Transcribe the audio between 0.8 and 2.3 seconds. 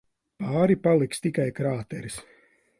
paliks tikai krāteris.